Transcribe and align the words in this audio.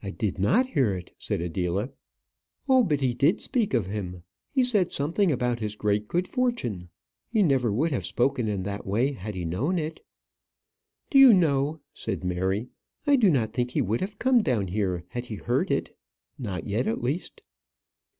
"I 0.00 0.10
did 0.10 0.38
not 0.38 0.64
hear 0.66 0.94
it," 0.94 1.10
said 1.18 1.40
Adela. 1.40 1.90
"Oh, 2.68 2.86
he 2.88 3.14
did 3.14 3.40
speak 3.40 3.74
of 3.74 3.86
him. 3.86 4.22
He 4.52 4.62
said 4.62 4.92
something 4.92 5.32
about 5.32 5.58
his 5.58 5.74
great 5.74 6.06
good 6.06 6.28
fortune. 6.28 6.88
He 7.32 7.42
never 7.42 7.72
would 7.72 7.90
have 7.90 8.06
spoken 8.06 8.46
in 8.46 8.62
that 8.62 8.86
way 8.86 9.10
had 9.10 9.34
he 9.34 9.44
known 9.44 9.76
it." 9.76 10.06
"Do 11.10 11.18
you 11.18 11.34
know," 11.34 11.80
said 11.92 12.22
Mary, 12.22 12.68
"I 13.08 13.16
do 13.16 13.28
not 13.28 13.52
think 13.52 13.72
he 13.72 13.82
would 13.82 14.00
have 14.02 14.20
come 14.20 14.40
down 14.40 14.68
here 14.68 15.02
had 15.08 15.24
he 15.24 15.34
heard 15.34 15.72
it 15.72 15.98
not 16.38 16.68
yet, 16.68 16.86
at 16.86 17.02
least." 17.02 17.42